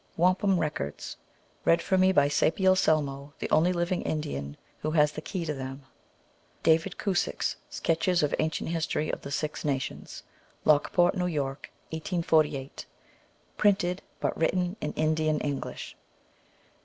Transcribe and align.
Wampum 0.17 0.57
Records. 0.57 1.15
Read 1.63 1.79
for 1.79 1.95
me 1.95 2.11
by 2.11 2.27
Sapiel 2.27 2.73
Selmo, 2.75 3.33
the 3.37 3.47
only 3.51 3.71
liv 3.71 3.91
ing 3.91 4.01
Indian 4.01 4.57
who 4.79 4.89
has 4.89 5.11
the 5.11 5.21
key 5.21 5.45
to 5.45 5.53
them. 5.53 5.83
David 6.63 6.97
Cusick 6.97 7.41
s 7.41 7.57
Sketches 7.69 8.23
of 8.23 8.33
Ancient 8.39 8.71
History 8.71 9.11
of 9.11 9.21
the 9.21 9.29
Six 9.29 9.63
Nations. 9.63 10.23
Lockport, 10.65 11.13
N. 11.13 11.21
Y., 11.21 11.37
1848. 11.37 12.87
Printed, 13.57 14.01
but 14.19 14.35
written 14.35 14.75
in 14.81 14.91
Indian 14.93 15.39
English. 15.39 15.95